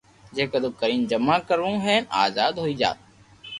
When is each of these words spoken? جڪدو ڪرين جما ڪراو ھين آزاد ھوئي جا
جڪدو 0.37 0.69
ڪرين 0.79 1.01
جما 1.11 1.35
ڪراو 1.47 1.71
ھين 1.85 2.01
آزاد 2.23 2.53
ھوئي 2.61 2.73
جا 2.81 2.91